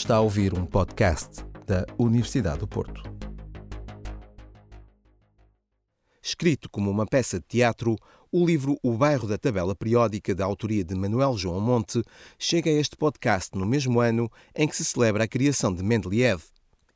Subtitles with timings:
[0.00, 3.02] Está a ouvir um podcast da Universidade do Porto.
[6.22, 7.96] Escrito como uma peça de teatro,
[8.32, 12.02] o livro O Bairro da Tabela Periódica, da autoria de Manuel João Monte,
[12.38, 16.44] chega a este podcast no mesmo ano em que se celebra a criação de Mendeleev.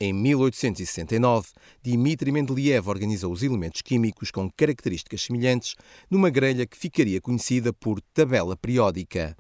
[0.00, 1.48] Em 1869,
[1.82, 5.75] Dmitri Mendeleev organizou os elementos químicos com características semelhantes
[6.11, 9.36] numa grelha que ficaria conhecida por tabela periódica.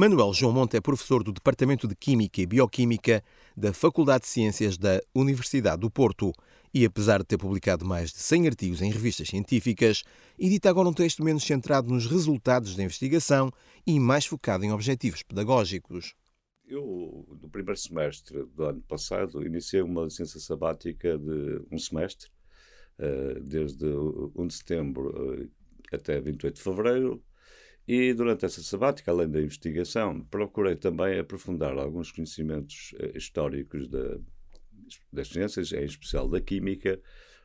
[0.00, 3.20] Manuel João Monte é professor do Departamento de Química e Bioquímica
[3.56, 6.30] da Faculdade de Ciências da Universidade do Porto
[6.72, 10.04] e, apesar de ter publicado mais de 100 artigos em revistas científicas,
[10.38, 13.50] edita agora um texto menos centrado nos resultados da investigação
[13.84, 16.14] e mais focado em objetivos pedagógicos.
[16.64, 22.30] Eu, no primeiro semestre do ano passado, iniciei uma licença sabática de um semestre,
[23.00, 25.48] eh, desde 1 de setembro eh,
[25.92, 27.20] até 28 de fevereiro,
[27.88, 34.18] e durante essa sabática, além da investigação, procurei também aprofundar alguns conhecimentos uh, históricos da,
[35.10, 37.00] das ciências, em especial da química,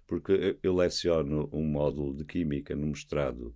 [0.05, 3.55] porque eu leciono um módulo de química no mestrado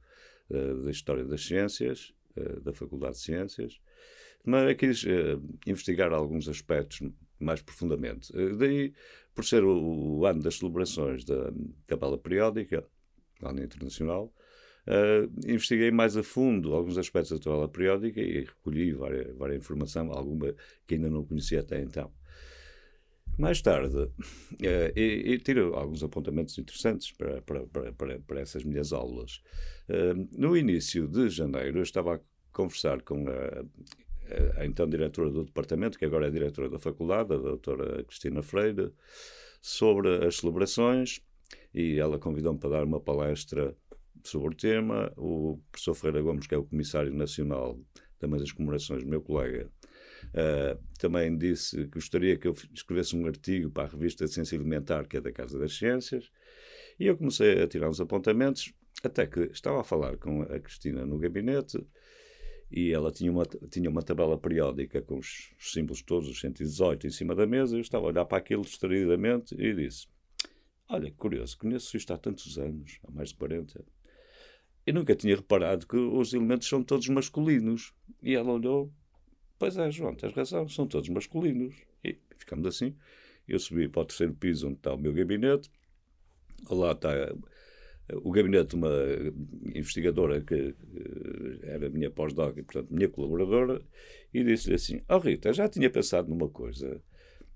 [0.49, 3.81] uh, da História das Ciências, uh, da Faculdade de Ciências,
[4.45, 5.03] mas quis
[5.65, 7.01] investigar alguns aspectos
[7.37, 8.31] mais profundamente.
[8.57, 8.93] daí,
[9.35, 11.51] por ser o, o, ano das celebrações da
[11.85, 12.81] tabela periódica,
[13.41, 14.33] ano internacional,
[14.87, 20.13] Uh, investiguei mais a fundo alguns aspectos da tabela periódica e recolhi várias, várias informação,
[20.13, 20.55] alguma
[20.87, 22.09] que ainda não conhecia até então.
[23.37, 24.11] Mais tarde, uh,
[24.95, 29.41] e, e tiro alguns apontamentos interessantes para, para, para, para essas minhas aulas.
[29.89, 32.19] Uh, no início de janeiro, eu estava a
[32.53, 37.37] conversar com a, a, então diretora do departamento, que agora é diretora da faculdade, a
[37.37, 38.93] doutora Cristina Freire,
[39.61, 41.19] sobre as celebrações,
[41.73, 43.75] e ela convidou-me para dar uma palestra
[44.23, 45.11] sobre o tema.
[45.17, 47.79] O professor Ferreira Gomes, que é o Comissário Nacional
[48.19, 49.69] também das comemorações, meu colega,
[50.29, 55.07] uh, também disse que gostaria que eu escrevesse um artigo para a revista Ciência Alimentar,
[55.07, 56.31] que é da Casa das Ciências,
[56.99, 58.73] e eu comecei a tirar uns apontamentos,
[59.03, 61.77] até que estava a falar com a Cristina no gabinete
[62.71, 67.11] e ela tinha uma, tinha uma tabela periódica com os símbolos todos, os 118, em
[67.11, 70.07] cima da mesa, eu estava a olhar para aquilo distraidamente e disse
[70.89, 73.83] Olha, curioso, conheço isto há tantos anos, há mais de 40.
[74.87, 77.93] Eu nunca tinha reparado que os elementos são todos masculinos.
[78.23, 78.89] E ela olhou,
[79.59, 81.75] pois é, João, tens razão, são todos masculinos.
[82.01, 82.95] E ficamos assim.
[83.45, 85.69] Eu subi para o terceiro piso onde está o meu gabinete.
[86.69, 87.35] Lá está eh,
[88.13, 88.89] o gabinete de uma
[89.75, 90.73] investigadora que
[91.63, 93.81] era minha pós-doc e, portanto, minha colaboradora,
[94.33, 97.01] e disse-lhe assim: Oh Rita, já tinha pensado numa coisa.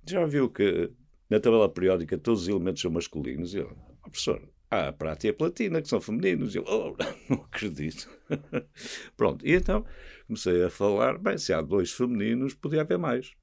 [0.05, 0.91] Já viu que
[1.29, 3.53] na tabela periódica todos os elementos são masculinos?
[3.53, 6.55] E eu, oh, professor, há a prata e a platina, que são femininos.
[6.55, 6.95] Eu, oh,
[7.29, 8.09] não acredito.
[9.17, 9.85] Pronto, e então
[10.25, 13.33] comecei a falar, bem, se há dois femininos, podia haver mais.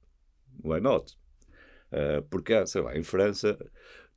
[0.63, 1.15] Why not?
[1.91, 3.57] Uh, porque há, sei lá, em França,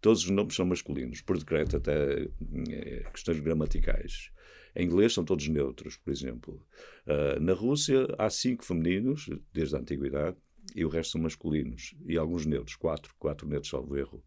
[0.01, 2.29] todos os nomes são masculinos, por decreto, até
[2.71, 4.31] é, questões gramaticais.
[4.75, 6.67] Em inglês são todos neutros, por exemplo.
[7.07, 10.37] Uh, na Rússia há cinco femininos, desde a antiguidade,
[10.75, 11.95] e o resto são masculinos.
[12.07, 14.25] E alguns neutros, quatro, quatro neutros, salvo erro.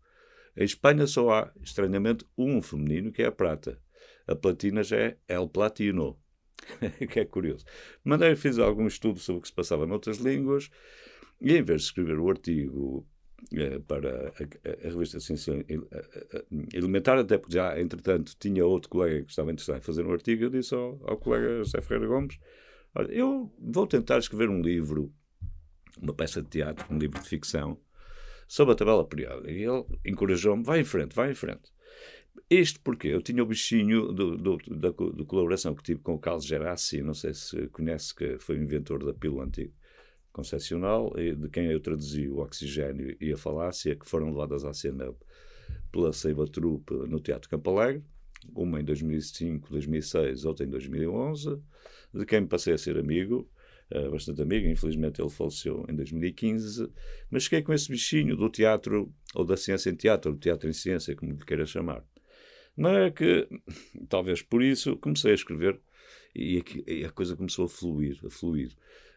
[0.58, 3.80] Em Espanha só há, estranhamente, um feminino, que é a prata.
[4.28, 6.18] A platina já é El Platino,
[7.12, 7.66] que é curioso.
[8.04, 10.70] Mandei, fiz algum estudo sobre o que se passava noutras línguas,
[11.42, 13.06] e em vez de escrever o artigo
[13.54, 15.66] eh, para a, a, a, revista Ciência
[16.74, 20.44] Elementar, até porque já, entretanto, tinha outro colega que estava interessado em fazer um artigo,
[20.44, 22.40] eu disse ao, ao colega José Ferreira Gomes,
[22.96, 25.14] olha, eu vou tentar escrever um livro,
[26.02, 27.78] uma peça de teatro, um livro de ficção,
[28.48, 29.52] sobre a tabela periódica.
[29.52, 31.74] E ele encorajou-me, vai em frente, vai em frente.
[32.50, 36.46] Isto porque eu tinha o bichinho do, do, da, colaboração que tive com o Carlos
[36.46, 41.80] Gerassi, não sei se conhece, que foi o inventor da pílula anticoncepcional, de quem eu
[41.80, 45.14] traduzi o oxigênio e a falácia, que foram levadas à cena
[45.92, 48.04] pela Seiva Trupe no Teatro Campo Alegre,
[48.54, 51.58] uma em 2005, 2006, outra em 2011,
[52.14, 53.50] de quem passei a ser amigo,
[53.94, 56.90] uh, bastante amigo, infelizmente ele faleceu em 2015,
[57.30, 60.74] mas cheguei com esse bichinho do teatro, ou da ciência em teatro, do teatro em
[60.74, 62.04] ciência, como lhe queira chamar.
[62.76, 63.48] Não é que,
[64.10, 65.80] talvez por isso, comecei a escrever
[66.36, 66.62] e,
[67.06, 68.72] a coisa começou a fluir, a fluir.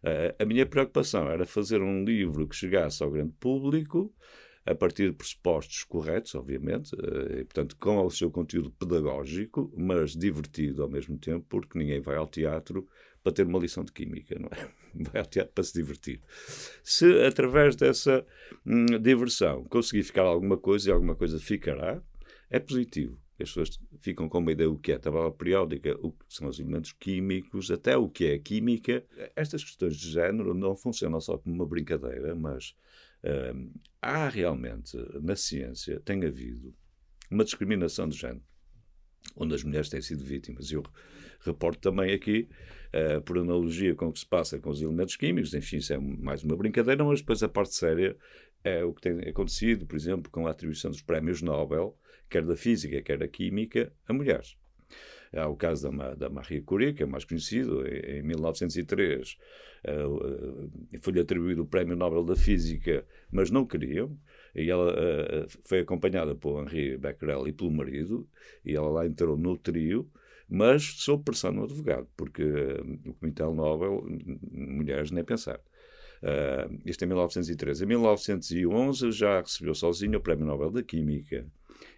[0.05, 4.15] Uh, a minha preocupação era fazer um livro que chegasse ao grande público,
[4.65, 10.83] a partir de pressupostos corretos, obviamente, e, portanto, com o seu conteúdo pedagógico, mas divertido
[10.83, 12.87] ao mesmo tempo, porque ninguém vai ao teatro
[13.23, 14.69] para ter uma lição de química, não é?
[15.11, 16.21] Vai ao teatro para se divertir.
[16.83, 18.27] Se através dessa
[18.65, 22.03] hum, diversão conseguir ficar alguma coisa e alguma coisa ficará,
[22.51, 23.19] é positivo.
[23.41, 26.59] as pessoas ficam com uma ideia do que é tabela periódica, o que são os
[26.59, 29.05] elementos químicos, até o que é química.
[29.37, 32.75] Estas questões de género não funcionam só como uma brincadeira, mas
[33.25, 36.75] uh, há realmente, na ciência, tem havido
[37.31, 38.45] uma discriminação de género,
[39.37, 40.73] onde as mulheres têm sido vítimas.
[40.73, 40.83] Eu
[41.41, 42.49] reporto também aqui,
[42.95, 45.99] uh, por analogia com o que se passa com os elementos químicos, enfim, isso é
[45.99, 48.17] mais uma brincadeira, mas depois a parte séria
[48.65, 51.97] é o que tem acontecido, por exemplo, com a atribuição dos prémios Nobel,
[52.29, 54.57] quer da física, quer da química, a mulheres.
[55.33, 59.37] Há o caso da, da Marie Curie, que é mais conhecido, em, 1903
[59.87, 60.71] uh,
[61.01, 64.17] foi-lhe atribuído o Prémio Nobel da Física, mas não queriam,
[64.55, 68.27] e ela uh, foi acompanhada por Henri Becquerel e pelo marido,
[68.65, 70.11] e ela lá entrou no trio,
[70.49, 74.05] mas sob pressão no advogado, porque uh, o Comitê Nobel,
[74.51, 75.61] mulheres nem pensar.
[76.23, 77.85] Uh, isto em 1913.
[77.85, 81.47] Em 1911 já recebeu sozinho o Prémio Nobel da Química.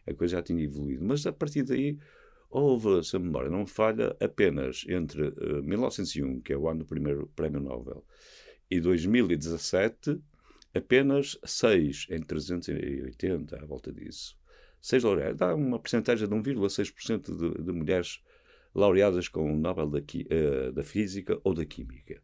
[0.06, 1.04] A coisa já tinha evoluído.
[1.04, 1.98] Mas a partir daí
[2.50, 6.86] houve, se a memória não falha, apenas entre uh, 1901, que é o ano do
[6.86, 8.04] primeiro Prémio Nobel,
[8.70, 10.20] e 2017,
[10.74, 14.36] apenas 6 em 380, à volta disso.
[14.80, 15.36] 6 laureados.
[15.36, 18.20] Dá uma porcentagem de 1,6% de, de mulheres
[18.74, 22.20] laureadas com o Nobel da, uh, da Física ou da Química.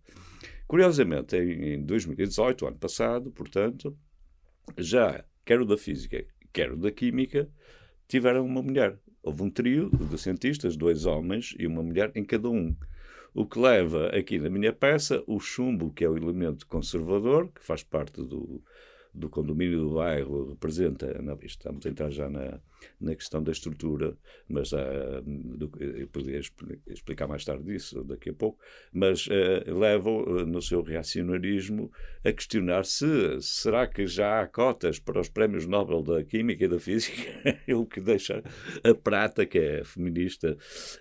[0.67, 3.97] Curiosamente, em 2018, ano passado, portanto,
[4.77, 7.49] já quer o da física, quer o da química,
[8.09, 8.99] tiveram uma mulher.
[9.23, 12.75] Houve um trio de cientistas, dois homens e uma mulher em cada um.
[13.33, 17.65] O que leva aqui na minha peça o chumbo, que é o elemento conservador, que
[17.65, 18.63] faz parte do,
[19.17, 21.07] do condomínio do bairro representa,
[21.43, 22.61] estamos a entrar já na,
[23.01, 24.17] na questão da estrutura,
[24.47, 26.41] mas uh, do, eu poderia
[26.87, 28.59] explicar mais tarde disso, daqui a pouco,
[28.93, 31.91] mas uh, leva uh, no seu reacionarismo
[32.23, 36.69] a questionar se será que já há cotas para os prémios Nobel da Química e
[36.69, 37.23] da Física,
[37.75, 38.45] o que deixa
[38.85, 40.57] a Prata, que é feminista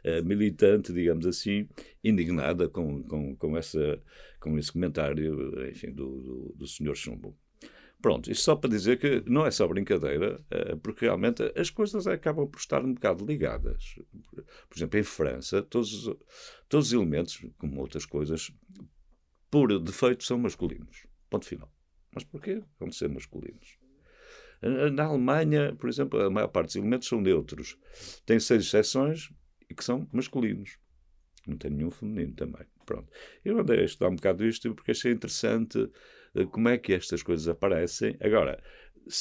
[0.06, 1.68] uh, militante, digamos assim,
[2.02, 4.02] indignada com, com, com, essa,
[4.40, 7.36] com esse comentário enfim, do, do, do senhor Chumbo.
[8.02, 12.06] Pronto, isto só para dizer que não é só brincadeira, eh, porque realmente as coisas
[12.06, 13.96] acabam por estar um bocado ligadas.
[14.70, 16.06] Por exemplo, em França, todos,
[16.70, 18.52] todos os elementos, como outras coisas,
[19.50, 21.08] por defeito são masculinos.
[21.30, 21.72] Ponto final.
[22.14, 22.62] Mas porquê?
[22.80, 23.78] Vão ser masculinos.
[24.94, 27.78] Na Alemanha, por exemplo, a maior parte dos elementos são neutros.
[28.26, 29.32] Tem seis exceções
[29.70, 30.78] e que são masculinos.
[31.46, 32.66] Não tem nenhum feminino também.
[32.86, 33.12] Pronto.
[33.44, 35.90] Eu andei a estudar um bocado isto porque achei interessante
[36.52, 38.16] como é que estas coisas aparecem.
[38.20, 38.62] Agora,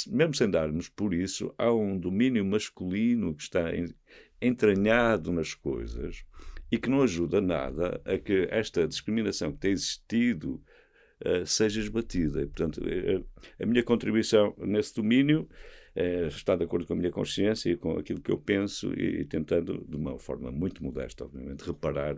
[0.09, 3.71] mesmo sem darmos por isso, há um domínio masculino que está
[4.41, 6.25] entranhado nas coisas
[6.71, 10.63] e que não ajuda nada a que esta discriminação que tem existido
[11.25, 12.43] uh, seja esbatida.
[12.43, 13.27] E, portanto, uh,
[13.61, 15.49] a minha contribuição nesse domínio
[15.97, 19.21] uh, está de acordo com a minha consciência e com aquilo que eu penso e,
[19.21, 22.17] e tentando, de uma forma muito modesta, obviamente, reparar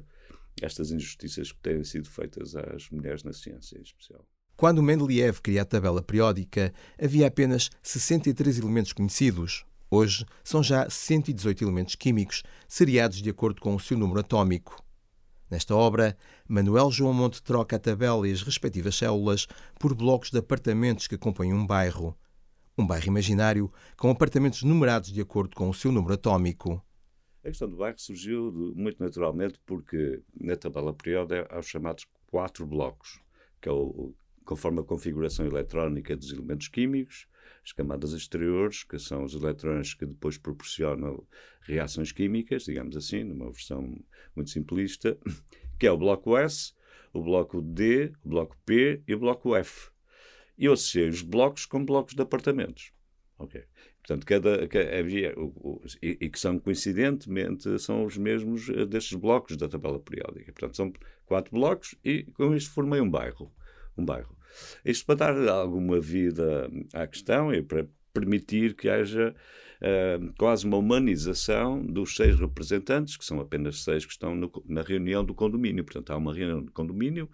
[0.63, 4.27] estas injustiças que têm sido feitas às mulheres na ciência em especial.
[4.56, 9.67] Quando Mendeleev cria a tabela periódica, havia apenas 63 elementos conhecidos.
[9.91, 14.82] Hoje são já 118 elementos químicos, seriados de acordo com o seu número atómico.
[15.50, 16.17] Nesta obra,
[16.49, 19.47] Manuel João Monte troca a tabela e as respectivas células
[19.79, 22.17] por blocos de apartamentos que acompanham um bairro.
[22.79, 26.82] Um bairro imaginário com apartamentos numerados de acordo com o seu número atómico.
[27.44, 32.67] A questão do bairro surgiu muito naturalmente porque na tabela periódica há os chamados quatro
[32.67, 33.20] blocos,
[33.61, 34.14] que é o
[34.47, 37.27] conforme a configuração eletrónica dos elementos químicos,
[37.62, 41.26] as camadas exteriores, que são os elétrons que depois proporcionam
[41.61, 43.99] reações químicas, digamos assim, numa versão
[44.35, 45.19] muito simplista,
[45.79, 46.73] que é o bloco S,
[47.12, 49.91] o bloco D, o bloco P e o bloco F.
[50.57, 52.93] E eu associei os blocos com blocos de apartamentos.
[53.38, 53.62] Ok.
[53.99, 55.00] Portanto, cada, cada
[56.00, 60.53] e, e, que são coincidentemente são os mesmos eh, destes blocos da tabela periódica.
[60.53, 60.93] Portanto, são
[61.26, 63.53] quatro blocos e com isto formei um bairro.
[63.97, 64.37] Um bairro.
[64.85, 69.35] Isto para dar alguma vida à questão e para permitir que haja
[69.83, 74.83] uh, quase uma humanização dos seis representantes, que são apenas seis que estão no, na
[74.83, 75.85] reunião do condomínio.
[75.85, 77.29] Portanto, há uma reunião do condomínio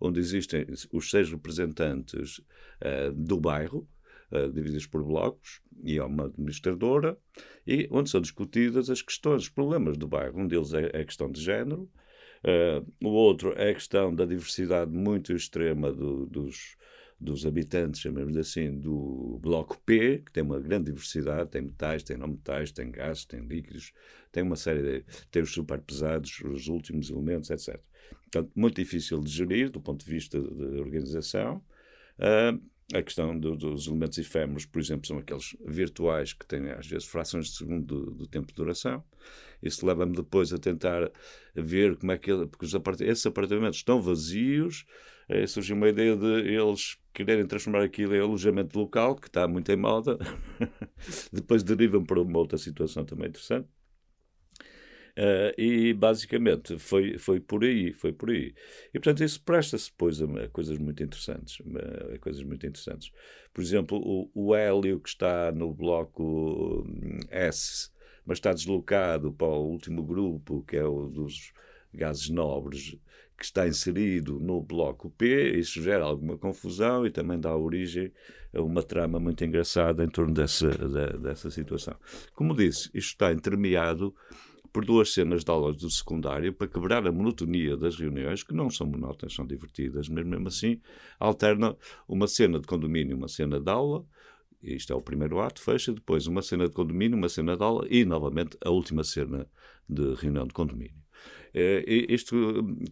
[0.00, 3.88] onde existem os seis representantes uh, do bairro,
[4.30, 7.18] uh, divididos por blocos, e há uma administradora,
[7.66, 10.38] e onde são discutidas as questões, os problemas do bairro.
[10.38, 11.90] Um deles é, é a questão de género,
[12.44, 16.76] Uh, o outro é a questão da diversidade muito extrema do, dos,
[17.20, 22.16] dos habitantes, chamemos assim, do bloco P, que tem uma grande diversidade, tem metais, tem
[22.16, 23.92] não metais, tem gases, tem líquidos,
[24.30, 25.04] tem uma série de.
[25.30, 27.80] tem os super pesados, os últimos elementos, etc.
[28.22, 31.62] Portanto, muito difícil de gerir do ponto de vista de organização.
[32.18, 32.60] Uh,
[32.94, 37.06] a questão do, dos elementos efêmeros, por exemplo, são aqueles virtuais que têm às vezes
[37.06, 39.04] frações de segundo do, tempo de duração.
[39.62, 41.10] Isso leva-me depois a tentar
[41.54, 44.86] ver como é que ele, porque apart esses apartamentos estão vazios.
[45.28, 49.70] É, surgiu uma ideia de eles quererem transformar aquilo em alojamento local, que está muito
[49.70, 50.16] em moda.
[51.30, 53.68] depois derivam para uma outra situação também interessante.
[55.18, 58.54] Uh, e basicamente foi, foi por aí, foi por aí.
[58.94, 61.58] E portanto isso presta-se depois a, a, coisas muito interessantes,
[62.14, 63.10] a coisas muito interessantes.
[63.52, 67.90] Por exemplo, o, o hélio que está no bloco hum, S,
[68.24, 71.52] mas está deslocado para o último grupo, que é o dos
[71.92, 72.96] gases nobres,
[73.36, 78.12] que está inserido no bloco P, isso gera alguma confusão e também dá origem
[78.54, 80.68] a uma trama muito engraçada em torno dessa,
[81.18, 81.96] dessa situação.
[82.34, 84.14] Como disse, isto está entremeado
[84.78, 88.70] por duas cenas de aulas do secundário para quebrar a monotonia das reuniões, que não
[88.70, 90.80] são monótonas, são divertidas, mas mesmo assim
[91.18, 94.06] alterna uma cena de condomínio, uma cena de aula,
[94.62, 97.88] isto é o primeiro ato, fecha, depois uma cena de condomínio, uma cena de aula
[97.90, 99.48] e, novamente, a última cena
[99.88, 101.02] de reunião de condomínio.
[101.52, 102.36] Eh, isto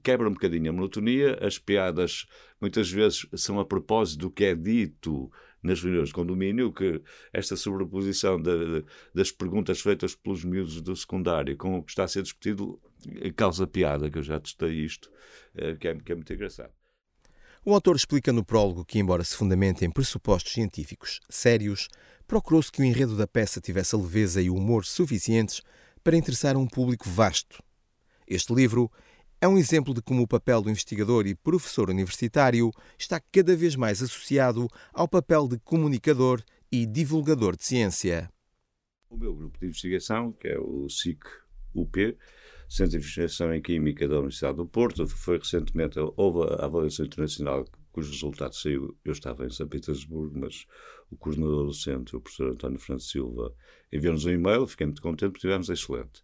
[0.03, 2.27] quebra um bocadinho a monotonia, as piadas
[2.61, 5.31] muitas vezes são a propósito do que é dito
[5.67, 10.97] nas reuniões de condomínio, que esta sobreposição de, de, das perguntas feitas pelos miúdos do
[10.97, 12.81] secundário com o que está a ser discutido
[13.37, 15.11] causa piada, que eu já testei isto,
[15.55, 16.73] eh, que é, que é muito engraçado.
[17.65, 21.89] O autor explica no prólogo que, embora se fundamente em pressupostos científicos sérios,
[22.27, 25.61] procurou-se que o enredo da peça tivesse a leveza e o humor suficientes
[26.03, 27.63] para interessar um público vasto.
[28.27, 28.91] Este livro
[29.41, 33.77] é um exemplo de como o papel do investigador e professor universitário está cada vez
[33.77, 38.31] mais associado ao papel de comunicador e divulgador de ciência.
[39.11, 42.17] O meu grupo de investigação, que é o SIC-UP,
[42.69, 47.65] Centro de Investigação em Química da Universidade do Porto, foi recentemente, houve a avaliação internacional
[47.97, 50.67] cujo resultado saiu, eu estava em São Petersburgo, mas
[51.11, 53.55] o coordenador do centro, o professor António Francisco Silva,
[53.91, 56.23] enviou-nos um e-mail, fiquei muito contente, porque tivemos excelente.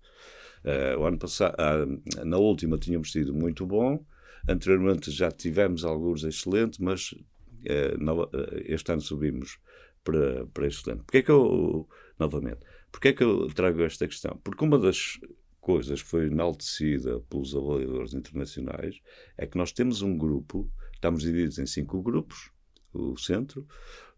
[0.64, 4.04] Uh, o ano passado, uh, na última tínhamos tido muito bom,
[4.48, 8.28] anteriormente já tivemos alguns excelentes, mas uh,
[8.66, 9.58] este ano subimos
[10.04, 11.02] para, para excelente.
[11.02, 11.88] Porquê é que eu,
[12.18, 14.38] novamente, porquê é que eu trago esta questão?
[14.42, 15.18] Porque uma das
[15.60, 19.00] coisas que foi enaltecida pelos avaliadores internacionais
[19.38, 22.50] é que nós temos um grupo, estamos divididos em cinco grupos,
[22.92, 23.66] o centro,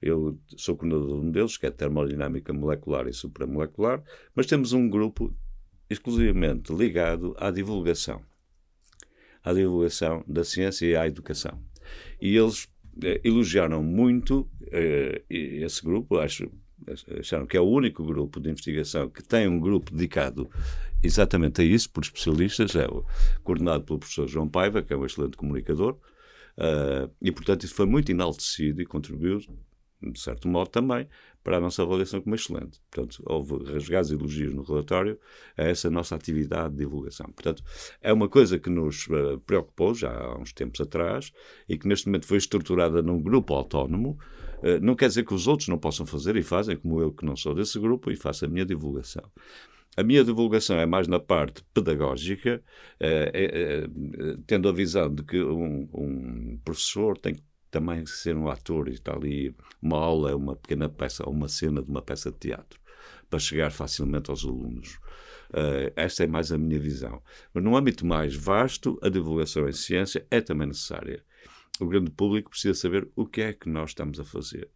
[0.03, 4.03] eu sou coordenador de um deles, que é termodinâmica molecular e supramolecular,
[4.35, 5.35] mas temos um grupo
[5.89, 8.23] exclusivamente ligado à divulgação,
[9.43, 11.63] à divulgação da ciência e à educação.
[12.21, 12.69] E eles
[13.03, 16.51] eh, elogiaram muito eh, esse grupo, acho,
[17.19, 20.49] acharam que é o único grupo de investigação que tem um grupo dedicado
[21.03, 22.87] exatamente a isso, por especialistas, é
[23.43, 25.99] coordenado pelo professor João Paiva, que é um excelente comunicador,
[26.59, 29.41] uh, e portanto isso foi muito enaltecido e contribuiu
[30.13, 31.09] de certo modo também,
[31.45, 32.81] para a nossa avaliação como excelente.
[32.91, 35.19] Portanto, houve rasgados elogios no relatório
[35.57, 37.27] a essa nossa atividade de divulgação.
[37.27, 37.63] Portanto,
[38.01, 41.33] é uma coisa que nos uh, preocupou já há uns tempos atrás
[41.69, 44.19] e que neste momento foi estruturada num grupo autónomo.
[44.63, 47.27] Uh, não quer dizer que os outros não possam fazer e fazem, como eu que
[47.27, 49.31] não sou desse grupo e faço a minha divulgação.
[49.97, 52.61] A minha divulgação é mais na parte pedagógica,
[52.99, 53.87] é,
[54.45, 57.43] tendo a visão de que um, um professor tem que
[57.75, 59.53] também ser um ator e está ali
[59.83, 62.79] uma aula, uma pequena peça, uma cena de uma peça de teatro,
[63.29, 64.95] para chegar facilmente aos alunos.
[65.51, 67.21] Uh, esta é mais a minha visão.
[67.53, 71.25] Mas num âmbito mais vasto, a divulgação em ciência é também necessária.
[71.81, 74.71] O grande público precisa saber o que é que nós estamos a fazer.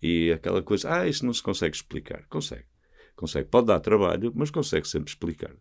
[0.00, 2.24] E aquela coisa, ah, isso não se consegue explicar.
[2.28, 2.66] Consegue.
[3.16, 3.48] Consegue.
[3.48, 5.56] Pode dar trabalho, mas consegue sempre explicar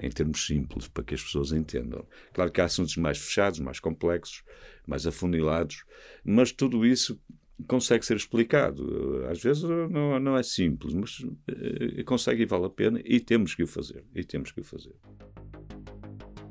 [0.00, 2.06] em termos simples, para que as pessoas entendam.
[2.32, 4.42] Claro que há assuntos mais fechados, mais complexos,
[4.86, 5.84] mais afunilados,
[6.24, 7.20] mas tudo isso
[7.66, 9.26] consegue ser explicado.
[9.28, 13.54] Às vezes não, não é simples, mas uh, consegue e vale a pena e temos
[13.54, 14.04] que o fazer.
[14.14, 14.94] E temos que o fazer.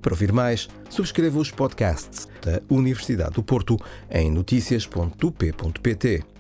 [0.01, 3.77] Para ouvir mais, subscreva os podcasts da Universidade do Porto
[4.09, 6.36] em notícias.up.pt.